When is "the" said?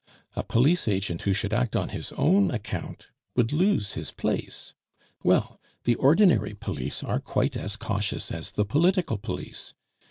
5.83-5.93, 8.49-8.65